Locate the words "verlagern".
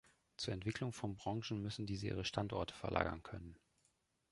2.73-3.21